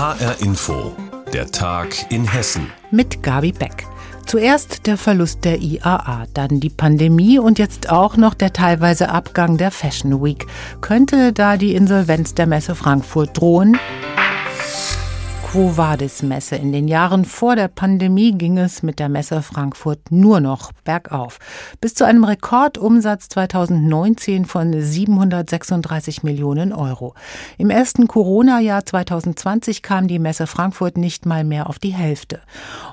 [0.00, 0.96] HR Info,
[1.30, 2.68] der Tag in Hessen.
[2.90, 3.86] Mit Gabi Beck.
[4.24, 9.58] Zuerst der Verlust der IAA, dann die Pandemie und jetzt auch noch der teilweise Abgang
[9.58, 10.46] der Fashion Week.
[10.80, 13.78] Könnte da die Insolvenz der Messe Frankfurt drohen?
[15.52, 16.54] Quo Vadis Messe.
[16.54, 21.40] In den Jahren vor der Pandemie ging es mit der Messe Frankfurt nur noch bergauf.
[21.80, 27.14] Bis zu einem Rekordumsatz 2019 von 736 Millionen Euro.
[27.58, 32.42] Im ersten Corona-Jahr 2020 kam die Messe Frankfurt nicht mal mehr auf die Hälfte.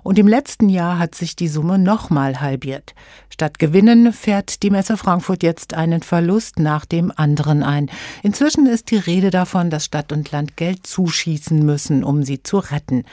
[0.02, 2.96] Und im letzten Jahr hat sich die Summe nochmal halbiert.
[3.30, 7.91] Statt Gewinnen fährt die Messe Frankfurt jetzt einen Verlust nach dem anderen ein.
[8.24, 12.58] Inzwischen ist die Rede davon, dass Stadt und Land Geld zuschießen müssen, um sie zu
[12.58, 13.04] retten.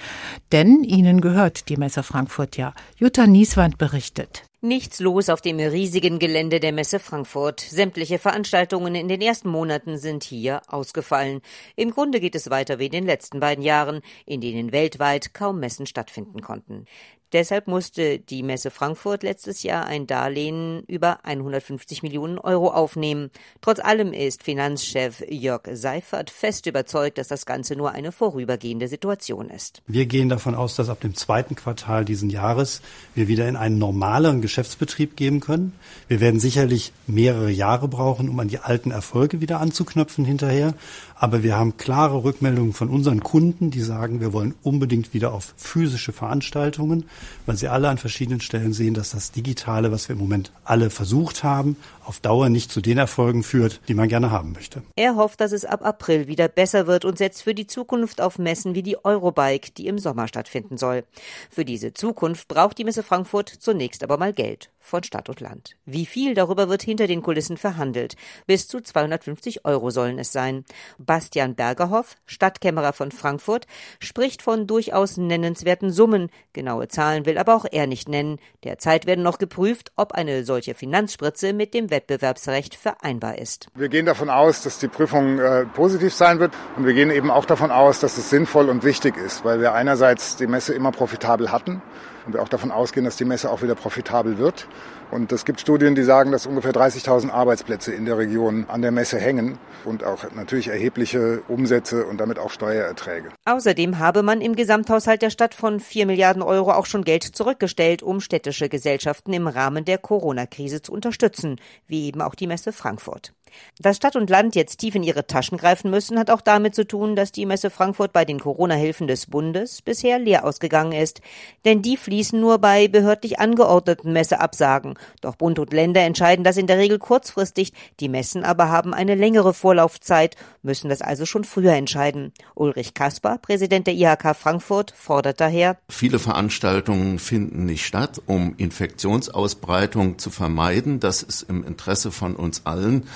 [0.52, 2.72] Denn ihnen gehört die Messe Frankfurt ja.
[2.96, 4.44] Jutta Nieswand berichtet.
[4.64, 7.60] Nichts los auf dem riesigen Gelände der Messe Frankfurt.
[7.60, 11.42] Sämtliche Veranstaltungen in den ersten Monaten sind hier ausgefallen.
[11.76, 15.60] Im Grunde geht es weiter wie in den letzten beiden Jahren, in denen weltweit kaum
[15.60, 16.86] Messen stattfinden konnten.
[17.34, 23.32] Deshalb musste die Messe Frankfurt letztes Jahr ein Darlehen über 150 Millionen Euro aufnehmen.
[23.60, 29.50] Trotz allem ist Finanzchef Jörg Seifert fest überzeugt, dass das Ganze nur eine vorübergehende Situation
[29.50, 29.82] ist.
[29.88, 32.82] Wir gehen davon aus, dass ab dem zweiten Quartal diesen Jahres
[33.16, 35.72] wir wieder in einen normaleren Geschäftsbetrieb gehen können.
[36.06, 40.74] Wir werden sicherlich mehrere Jahre brauchen, um an die alten Erfolge wieder anzuknöpfen hinterher.
[41.14, 45.54] Aber wir haben klare Rückmeldungen von unseren Kunden, die sagen, wir wollen unbedingt wieder auf
[45.56, 47.04] physische Veranstaltungen,
[47.46, 50.90] weil sie alle an verschiedenen Stellen sehen, dass das Digitale, was wir im Moment alle
[50.90, 54.82] versucht haben, auf Dauer nicht zu den Erfolgen führt, die man gerne haben möchte.
[54.96, 58.38] Er hofft, dass es ab April wieder besser wird und setzt für die Zukunft auf
[58.38, 61.04] Messen wie die Eurobike, die im Sommer stattfinden soll.
[61.50, 65.76] Für diese Zukunft braucht die Messe Frankfurt zunächst aber mal Geld von Stadt und Land.
[65.86, 68.16] Wie viel darüber wird hinter den Kulissen verhandelt?
[68.46, 70.64] Bis zu 250 Euro sollen es sein.
[71.04, 73.66] Bastian Bergerhoff, Stadtkämmerer von Frankfurt,
[74.00, 76.30] spricht von durchaus nennenswerten Summen.
[76.52, 78.38] Genaue Zahlen will aber auch er nicht nennen.
[78.64, 83.68] Derzeit werden noch geprüft, ob eine solche Finanzspritze mit dem Wettbewerbsrecht vereinbar ist.
[83.74, 87.30] Wir gehen davon aus, dass die Prüfung äh, positiv sein wird und wir gehen eben
[87.30, 90.92] auch davon aus, dass es sinnvoll und wichtig ist, weil wir einerseits die Messe immer
[90.92, 91.82] profitabel hatten
[92.26, 94.66] und wir auch davon ausgehen, dass die Messe auch wieder profitabel wird.
[95.10, 98.90] Und es gibt Studien, die sagen, dass ungefähr 30.000 Arbeitsplätze in der Region an der
[98.90, 103.28] Messe hängen und auch natürlich erhebliche Umsätze und damit auch Steuererträge.
[103.44, 108.02] Außerdem habe man im Gesamthaushalt der Stadt von 4 Milliarden Euro auch schon Geld zurückgestellt,
[108.02, 113.32] um städtische Gesellschaften im Rahmen der Corona-Krise zu unterstützen, wie eben auch die Messe Frankfurt.
[113.78, 116.86] Dass Stadt und Land jetzt tief in ihre Taschen greifen müssen, hat auch damit zu
[116.86, 121.20] tun, dass die Messe Frankfurt bei den Corona-Hilfen des Bundes bisher leer ausgegangen ist.
[121.64, 124.94] Denn die fließen nur bei behördlich angeordneten Messeabsagen.
[125.20, 127.72] Doch Bund und Länder entscheiden das in der Regel kurzfristig.
[128.00, 132.32] Die Messen aber haben eine längere Vorlaufzeit, müssen das also schon früher entscheiden.
[132.54, 140.18] Ulrich Kasper, Präsident der IHK Frankfurt, fordert daher, Viele Veranstaltungen finden nicht statt, um Infektionsausbreitung
[140.18, 141.00] zu vermeiden.
[141.00, 143.06] Das ist im Interesse von uns allen.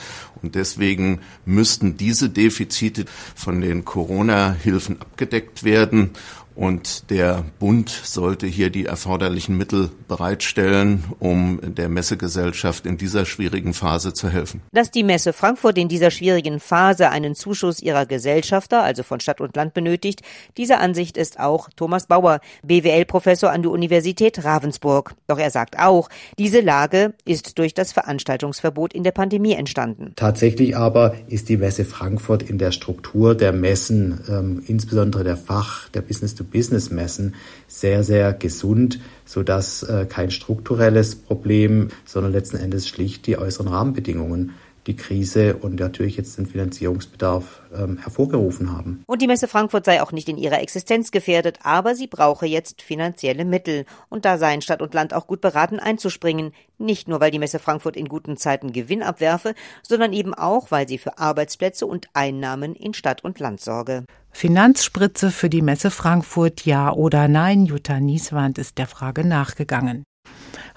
[0.42, 6.10] Und deswegen müssten diese Defizite von den Corona-Hilfen abgedeckt werden.
[6.58, 13.74] Und der Bund sollte hier die erforderlichen Mittel bereitstellen, um der Messegesellschaft in dieser schwierigen
[13.74, 14.60] Phase zu helfen.
[14.72, 19.41] Dass die Messe Frankfurt in dieser schwierigen Phase einen Zuschuss ihrer Gesellschafter, also von Stadt
[19.41, 20.22] und Land, benötigt,
[20.56, 25.14] diese Ansicht ist auch Thomas Bauer, BWL-Professor an der Universität Ravensburg.
[25.28, 26.08] Doch er sagt auch,
[26.40, 30.12] diese Lage ist durch das Veranstaltungsverbot in der Pandemie entstanden.
[30.16, 35.88] Tatsächlich aber ist die Messe Frankfurt in der Struktur der Messen, ähm, insbesondere der Fach,
[35.90, 36.02] der
[36.50, 37.34] Business-to-Business-Messen,
[37.66, 44.54] sehr, sehr gesund, sodass äh, kein strukturelles Problem, sondern letzten Endes schlicht die äußeren Rahmenbedingungen
[44.88, 49.04] die Krise und natürlich jetzt den Finanzierungsbedarf ähm, hervorgerufen haben.
[49.06, 52.82] Und die Messe Frankfurt sei auch nicht in ihrer Existenz gefährdet, aber sie brauche jetzt
[52.82, 53.84] finanzielle Mittel.
[54.09, 56.53] Und da seien Stadt und Land auch gut beraten einzuspringen.
[56.78, 60.88] Nicht nur, weil die Messe Frankfurt in guten Zeiten Gewinn abwerfe, sondern eben auch, weil
[60.88, 64.05] sie für Arbeitsplätze und Einnahmen in Stadt und Land sorge.
[64.31, 67.67] Finanzspritze für die Messe Frankfurt, ja oder nein?
[67.67, 70.05] Jutta Nieswand ist der Frage nachgegangen.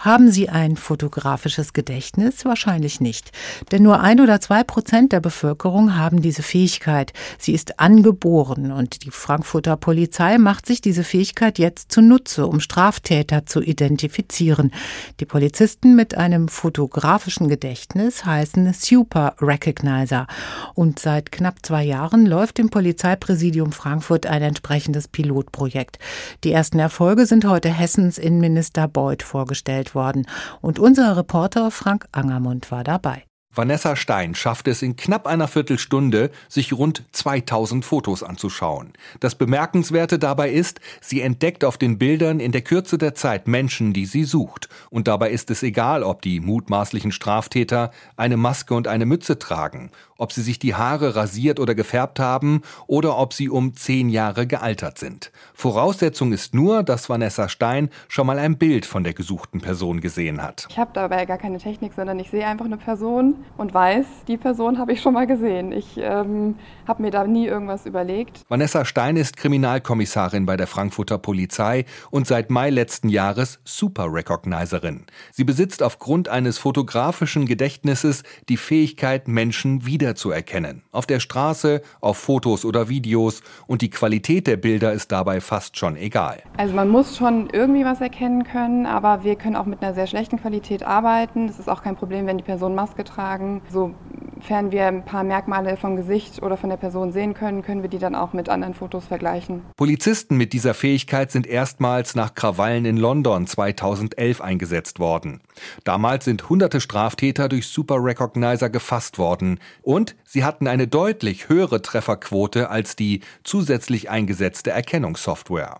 [0.03, 2.43] Haben Sie ein fotografisches Gedächtnis?
[2.43, 3.31] Wahrscheinlich nicht.
[3.71, 7.13] Denn nur ein oder zwei Prozent der Bevölkerung haben diese Fähigkeit.
[7.37, 13.45] Sie ist angeboren und die Frankfurter Polizei macht sich diese Fähigkeit jetzt zunutze, um Straftäter
[13.45, 14.73] zu identifizieren.
[15.19, 20.25] Die Polizisten mit einem fotografischen Gedächtnis heißen Super Recognizer.
[20.73, 25.99] Und seit knapp zwei Jahren läuft im Polizeipräsidium Frankfurt ein entsprechendes Pilotprojekt.
[26.43, 30.27] Die ersten Erfolge sind heute Hessens Innenminister Beuth vorgestellt worden.
[30.61, 33.25] Und unser Reporter Frank Angermund war dabei.
[33.53, 38.93] Vanessa Stein schafft es in knapp einer Viertelstunde, sich rund 2000 Fotos anzuschauen.
[39.19, 43.91] Das Bemerkenswerte dabei ist, sie entdeckt auf den Bildern in der Kürze der Zeit Menschen,
[43.91, 44.69] die sie sucht.
[44.89, 49.91] Und dabei ist es egal, ob die mutmaßlichen Straftäter eine Maske und eine Mütze tragen,
[50.17, 54.47] ob sie sich die Haare rasiert oder gefärbt haben oder ob sie um zehn Jahre
[54.47, 55.29] gealtert sind.
[55.53, 60.41] Voraussetzung ist nur, dass Vanessa Stein schon mal ein Bild von der gesuchten Person gesehen
[60.41, 60.67] hat.
[60.69, 64.37] Ich habe dabei gar keine Technik, sondern ich sehe einfach eine Person und weiß, die
[64.37, 65.71] Person habe ich schon mal gesehen.
[65.71, 66.55] Ich ähm,
[66.87, 68.43] habe mir da nie irgendwas überlegt.
[68.49, 75.05] Vanessa Stein ist Kriminalkommissarin bei der Frankfurter Polizei und seit Mai letzten Jahres Super Recognizerin.
[75.31, 80.83] Sie besitzt aufgrund eines fotografischen Gedächtnisses die Fähigkeit, Menschen wiederzuerkennen.
[80.91, 85.77] Auf der Straße, auf Fotos oder Videos und die Qualität der Bilder ist dabei fast
[85.77, 86.41] schon egal.
[86.57, 90.07] Also man muss schon irgendwie was erkennen können, aber wir können auch mit einer sehr
[90.07, 91.47] schlechten Qualität arbeiten.
[91.47, 95.23] Es ist auch kein Problem, wenn die Person Maske tragen sagen, sofern wir ein paar
[95.23, 98.49] Merkmale vom Gesicht oder von der Person sehen können, können wir die dann auch mit
[98.49, 99.61] anderen Fotos vergleichen.
[99.77, 105.39] Polizisten mit dieser Fähigkeit sind erstmals nach Krawallen in London 2011 eingesetzt worden.
[105.85, 111.81] Damals sind hunderte Straftäter durch Super Recognizer gefasst worden und sie hatten eine deutlich höhere
[111.81, 115.79] Trefferquote als die zusätzlich eingesetzte Erkennungssoftware.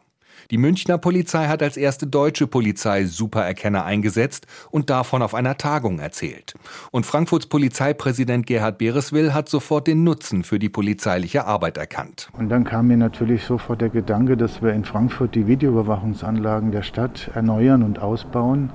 [0.51, 5.99] Die Münchner Polizei hat als erste deutsche Polizei Supererkenner eingesetzt und davon auf einer Tagung
[5.99, 6.55] erzählt.
[6.91, 12.29] Und Frankfurts Polizeipräsident Gerhard Bereswill hat sofort den Nutzen für die polizeiliche Arbeit erkannt.
[12.37, 16.83] Und dann kam mir natürlich sofort der Gedanke, dass wir in Frankfurt die Videoüberwachungsanlagen der
[16.83, 18.71] Stadt erneuern und ausbauen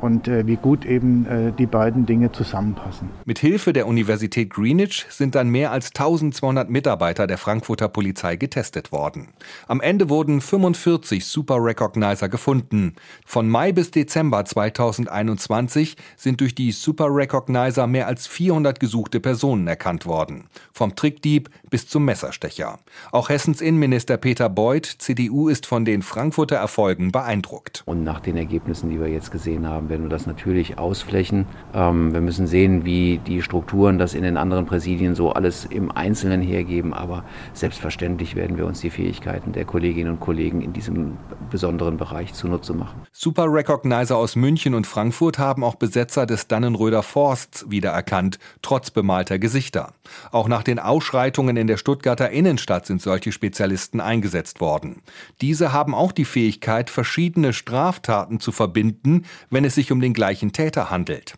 [0.00, 3.10] und äh, wie gut eben äh, die beiden Dinge zusammenpassen.
[3.24, 8.92] Mit Hilfe der Universität Greenwich sind dann mehr als 1200 Mitarbeiter der Frankfurter Polizei getestet
[8.92, 9.28] worden.
[9.66, 12.94] Am Ende wurden 45 Super Recognizer gefunden.
[13.24, 19.66] Von Mai bis Dezember 2021 sind durch die Super Recognizer mehr als 400 gesuchte Personen
[19.66, 20.44] erkannt worden.
[20.72, 22.78] Vom Trickdieb bis zum Messerstecher.
[23.12, 27.82] Auch Hessens Innenminister Peter Beuth, CDU, ist von den Frankfurter Erfolgen beeindruckt.
[27.86, 31.46] Und nach den Ergebnissen, die wir jetzt gesehen haben, werden wir das natürlich ausflächen.
[31.72, 35.90] Ähm, wir müssen sehen, wie die Strukturen das in den anderen Präsidien so alles im
[35.90, 36.92] Einzelnen hergeben.
[36.92, 41.16] Aber selbstverständlich werden wir uns die Fähigkeiten der Kolleginnen und Kollegen in diesem
[41.50, 43.02] besonderen Bereich zunutze machen.
[43.12, 49.38] Super Recognizer aus München und Frankfurt haben auch Besetzer des Dannenröder Forsts wiedererkannt, trotz bemalter
[49.38, 49.92] Gesichter.
[50.32, 55.02] Auch nach den Ausschreitungen in der Stuttgarter Innenstadt sind solche Spezialisten eingesetzt worden.
[55.40, 60.52] Diese haben auch die Fähigkeit, verschiedene Straftaten zu verbinden, wenn es sich um den gleichen
[60.52, 61.34] Täter handelt.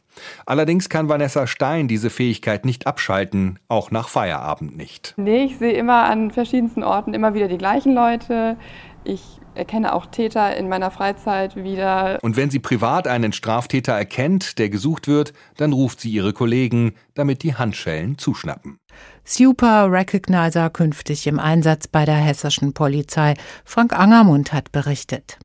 [0.47, 5.15] Allerdings kann Vanessa Stein diese Fähigkeit nicht abschalten, auch nach Feierabend nicht.
[5.17, 8.57] Nee, ich sehe immer an verschiedensten Orten immer wieder die gleichen Leute.
[9.05, 12.19] Ich erkenne auch Täter in meiner Freizeit wieder.
[12.23, 16.95] Und wenn sie privat einen Straftäter erkennt, der gesucht wird, dann ruft sie ihre Kollegen,
[17.15, 18.79] damit die Handschellen zuschnappen.
[19.25, 23.35] Super Recognizer künftig im Einsatz bei der hessischen Polizei.
[23.65, 25.39] Frank Angermund hat berichtet.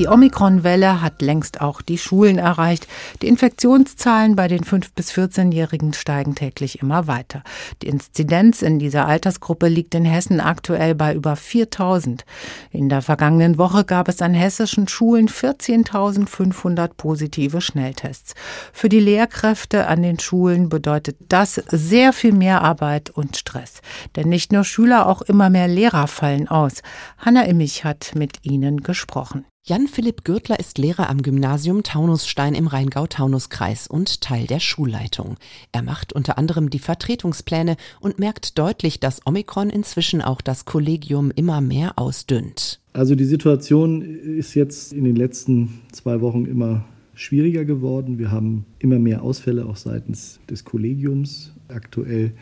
[0.00, 2.88] Die Omikron-Welle hat längst auch die Schulen erreicht.
[3.20, 7.42] Die Infektionszahlen bei den 5- bis 14-Jährigen steigen täglich immer weiter.
[7.82, 12.24] Die Inzidenz in dieser Altersgruppe liegt in Hessen aktuell bei über 4000.
[12.70, 18.32] In der vergangenen Woche gab es an hessischen Schulen 14.500 positive Schnelltests.
[18.72, 23.82] Für die Lehrkräfte an den Schulen bedeutet das sehr viel mehr Arbeit und Stress.
[24.16, 26.80] Denn nicht nur Schüler, auch immer mehr Lehrer fallen aus.
[27.18, 29.44] Hanna Immich hat mit ihnen gesprochen.
[29.62, 35.36] Jan-Philipp Gürtler ist Lehrer am Gymnasium Taunusstein im Rheingau-Taunus-Kreis und Teil der Schulleitung.
[35.70, 41.30] Er macht unter anderem die Vertretungspläne und merkt deutlich, dass Omikron inzwischen auch das Kollegium
[41.30, 42.80] immer mehr ausdünnt.
[42.94, 48.18] Also die Situation ist jetzt in den letzten zwei Wochen immer schwieriger geworden.
[48.18, 51.52] Wir haben immer mehr Ausfälle auch seitens des Kollegiums.
[51.70, 52.32] Aktuell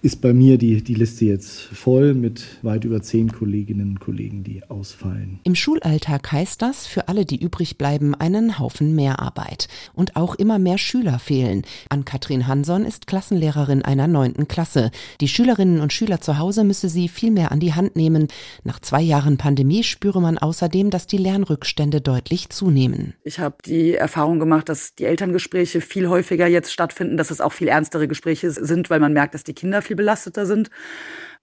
[0.00, 4.44] ist bei mir die, die Liste jetzt voll mit weit über zehn Kolleginnen und Kollegen,
[4.44, 5.40] die ausfallen.
[5.42, 9.66] Im Schulalltag heißt das für alle, die übrig bleiben, einen Haufen Mehrarbeit.
[9.94, 11.62] Und auch immer mehr Schüler fehlen.
[11.88, 14.92] Ann-Kathrin Hanson ist Klassenlehrerin einer neunten Klasse.
[15.20, 18.28] Die Schülerinnen und Schüler zu Hause müsse sie viel mehr an die Hand nehmen.
[18.62, 23.14] Nach zwei Jahren Pandemie spüre man außerdem, dass die Lernrückstände deutlich zunehmen.
[23.24, 27.52] Ich habe die Erfahrung gemacht, dass die Elterngespräche viel häufiger jetzt stattfinden, dass es auch
[27.52, 30.70] viel ernstere Gespräche sind, weil man merkt, dass die Kinder viel belasteter sind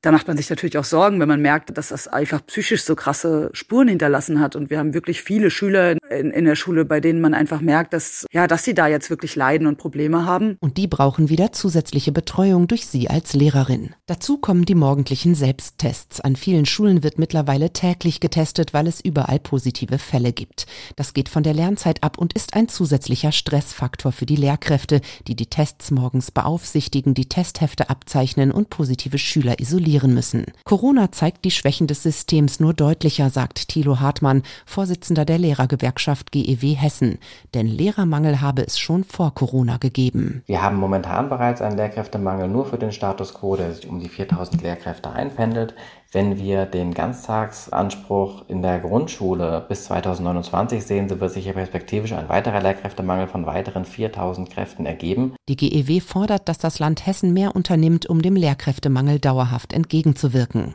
[0.05, 2.95] Da macht man sich natürlich auch Sorgen, wenn man merkt, dass das einfach psychisch so
[2.95, 4.55] krasse Spuren hinterlassen hat.
[4.55, 7.91] Und wir haben wirklich viele Schüler in, in der Schule, bei denen man einfach merkt,
[7.91, 10.57] dass, ja, dass sie da jetzt wirklich leiden und Probleme haben.
[10.59, 13.95] Und die brauchen wieder zusätzliche Betreuung durch Sie als Lehrerin.
[14.05, 16.21] Dazu kommen die morgendlichen Selbsttests.
[16.21, 20.67] An vielen Schulen wird mittlerweile täglich getestet, weil es überall positive Fälle gibt.
[20.97, 25.35] Das geht von der Lernzeit ab und ist ein zusätzlicher Stressfaktor für die Lehrkräfte, die
[25.35, 30.45] die Tests morgens beaufsichtigen, die Testhefte abzeichnen und positive Schüler isolieren müssen.
[30.65, 36.75] Corona zeigt die Schwächen des Systems nur deutlicher, sagt Thilo Hartmann, Vorsitzender der Lehrergewerkschaft GEW
[36.75, 37.19] Hessen.
[37.53, 40.43] Denn Lehrermangel habe es schon vor Corona gegeben.
[40.45, 44.09] Wir haben momentan bereits einen Lehrkräftemangel nur für den Status quo, der sich um die
[44.09, 45.73] 4000 Lehrkräfte einpendelt.
[46.15, 52.13] Wenn wir den Ganztagsanspruch in der Grundschule bis 2029 sehen, so wird sich hier perspektivisch
[52.13, 55.35] ein weiterer Lehrkräftemangel von weiteren 4000 Kräften ergeben.
[55.49, 60.73] Die GEW fordert, dass das Land Hessen mehr unternimmt, um dem Lehrkräftemangel dauerhaft entgegenzuwirken.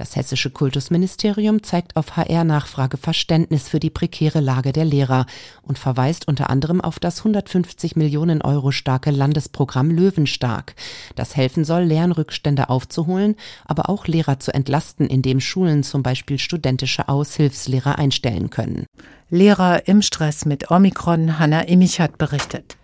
[0.00, 5.26] Das hessische Kultusministerium zeigt auf HR-Nachfrage Verständnis für die prekäre Lage der Lehrer
[5.60, 10.74] und verweist unter anderem auf das 150 Millionen Euro starke Landesprogramm Löwenstark,
[11.16, 17.10] das helfen soll, Lernrückstände aufzuholen, aber auch Lehrer zu entlasten, indem Schulen zum Beispiel studentische
[17.10, 18.86] Aushilfslehrer einstellen können.
[19.28, 22.78] Lehrer im Stress mit Omikron, Hanna Immich hat berichtet.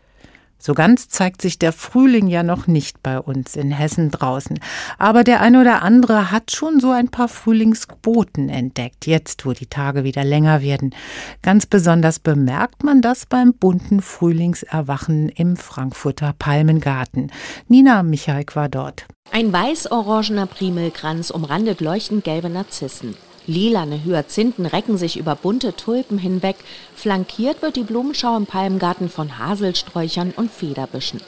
[0.59, 4.59] So ganz zeigt sich der Frühling ja noch nicht bei uns in Hessen draußen.
[4.99, 9.67] Aber der ein oder andere hat schon so ein paar Frühlingsboten entdeckt, jetzt wo die
[9.67, 10.95] Tage wieder länger werden.
[11.43, 17.31] Ganz besonders bemerkt man das beim bunten Frühlingserwachen im Frankfurter Palmengarten.
[17.69, 19.07] Nina Michaik war dort.
[19.33, 23.17] Ein weiß-orangener Primelkranz umrandet leuchtend gelbe Narzissen.
[23.47, 26.57] Lilane Hyazinthen recken sich über bunte Tulpen hinweg.
[26.95, 31.21] Flankiert wird die Blumenschau im Palmgarten von Haselsträuchern und Federbüschen.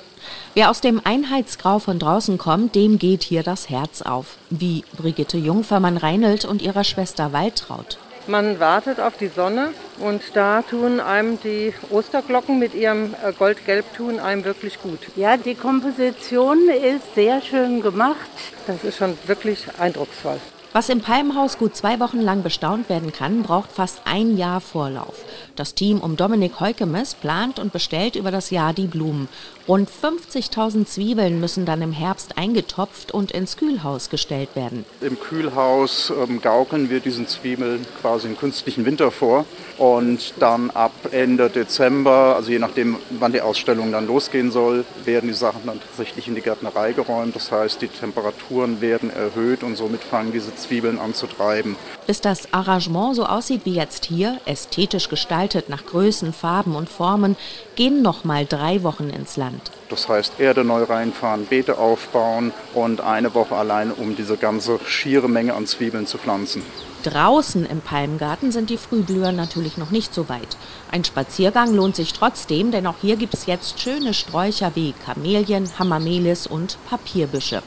[0.55, 4.37] Wer aus dem Einheitsgrau von draußen kommt, dem geht hier das Herz auf.
[4.51, 7.99] Wie Brigitte Jungfermann-Reinelt und ihrer Schwester Waltraud.
[8.27, 9.71] Man wartet auf die Sonne
[10.01, 14.99] und da tun einem die Osterglocken mit ihrem äh, Goldgelb tun einem wirklich gut.
[15.17, 18.19] Ja, die Komposition ist sehr schön gemacht.
[18.67, 20.39] Das ist schon wirklich eindrucksvoll.
[20.75, 25.15] Was im Palmhaus gut zwei Wochen lang bestaunt werden kann, braucht fast ein Jahr Vorlauf.
[25.57, 29.29] Das Team um Dominik Heukemes plant und bestellt über das Jahr die Blumen.
[29.67, 34.85] Rund 50.000 Zwiebeln müssen dann im Herbst eingetopft und ins Kühlhaus gestellt werden.
[35.01, 39.47] Im Kühlhaus ähm, gaukeln wir diesen Zwiebeln quasi einen künstlichen Winter vor.
[39.79, 45.29] Und dann ab Ende Dezember, also je nachdem, wann die Ausstellung dann losgehen soll, werden
[45.29, 47.37] die Sachen dann tatsächlich in die Gärtnerei geräumt.
[47.37, 51.77] Das heißt, die Temperaturen werden erhöht und somit fangen diese Zwiebeln anzutreiben.
[52.07, 57.37] Bis das Arrangement so aussieht wie jetzt hier, ästhetisch gestaltet nach Größen, Farben und Formen,
[57.77, 59.71] gehen noch mal drei Wochen ins Land.
[59.89, 65.29] Das heißt, Erde neu reinfahren, Beete aufbauen und eine Woche allein, um diese ganze schiere
[65.29, 66.63] Menge an Zwiebeln zu pflanzen.
[67.05, 70.57] Draußen im Palmgarten sind die Frühblüher natürlich noch nicht so weit.
[70.91, 75.71] Ein Spaziergang lohnt sich trotzdem, denn auch hier gibt es jetzt schöne Sträucher wie Kamelien,
[75.79, 77.63] Hamamelis und Papierbüsche.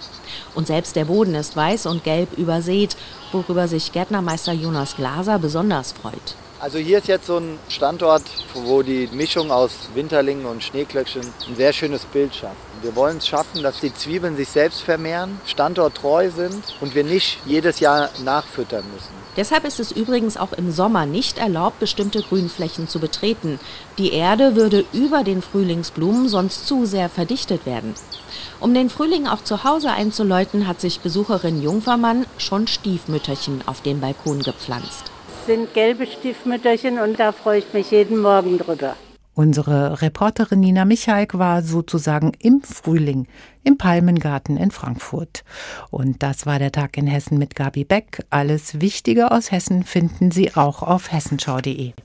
[0.56, 2.96] Und selbst der Boden ist weiß und gelb übersät,
[3.32, 6.36] worüber sich Gärtnermeister Jonas Glaser besonders freut.
[6.60, 8.22] Also hier ist jetzt so ein Standort,
[8.54, 12.56] wo die Mischung aus Winterlingen und Schneeklöckchen ein sehr schönes Bild schafft.
[12.84, 17.40] Wir wollen es schaffen, dass die Zwiebeln sich selbst vermehren, standorttreu sind und wir nicht
[17.48, 19.21] jedes Jahr nachfüttern müssen.
[19.38, 23.60] Deshalb ist es übrigens auch im Sommer nicht erlaubt, bestimmte Grünflächen zu betreten.
[23.98, 27.94] Die Erde würde über den Frühlingsblumen sonst zu sehr verdichtet werden.
[28.60, 34.02] Um den Frühling auch zu Hause einzuläuten, hat sich Besucherin Jungfermann schon Stiefmütterchen auf den
[34.02, 35.12] Balkon gepflanzt.
[35.28, 38.96] Das sind gelbe Stiefmütterchen und da freue ich mich jeden Morgen drüber.
[39.34, 43.28] Unsere Reporterin Nina Michaik war sozusagen im Frühling
[43.64, 45.44] im Palmengarten in Frankfurt.
[45.90, 48.26] Und das war der Tag in Hessen mit Gabi Beck.
[48.30, 51.94] Alles Wichtige aus Hessen finden Sie auch auf hessenschau.de.